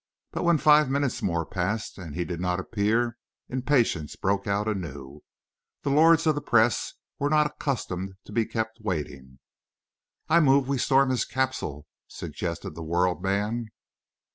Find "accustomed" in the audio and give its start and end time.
7.45-8.15